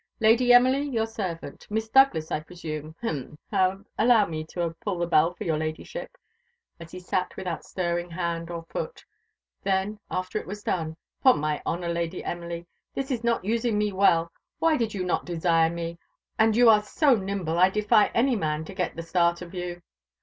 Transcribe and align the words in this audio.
"Lady 0.19 0.51
Emily, 0.51 0.81
your 0.81 1.05
servant 1.05 1.67
Miss 1.69 1.87
Douglas, 1.87 2.31
I 2.31 2.39
presume 2.39 2.95
hem! 3.03 3.37
allow 3.99 4.25
me 4.25 4.43
to 4.45 4.75
pull 4.81 4.97
the 4.97 5.05
bell 5.05 5.35
for 5.35 5.43
your 5.43 5.59
Ladyship," 5.59 6.17
as 6.79 6.89
he 6.91 6.99
sat 6.99 7.37
without 7.37 7.63
stirring 7.63 8.09
hand 8.09 8.49
or 8.49 8.63
foot; 8.71 9.05
then, 9.61 9.99
after 10.09 10.39
it 10.39 10.47
was 10.47 10.63
done 10.63 10.97
"'Pon 11.21 11.39
my 11.39 11.61
honour, 11.67 11.89
Lady 11.89 12.23
Emily, 12.23 12.65
this 12.95 13.11
is 13.11 13.23
not 13.23 13.45
using 13.45 13.77
me 13.77 13.91
well 13.93 14.31
Why 14.57 14.75
did 14.75 14.95
you 14.95 15.03
not 15.03 15.23
desire 15.23 15.69
me? 15.69 15.99
And 16.39 16.55
you 16.55 16.67
are 16.67 16.81
so 16.81 17.13
nimble, 17.13 17.59
I 17.59 17.69
defy 17.69 18.07
any 18.07 18.35
man 18.35 18.65
to 18.65 18.73
get 18.73 18.95
the 18.95 19.03
start 19.03 19.43
of 19.43 19.53
you." 19.53 19.83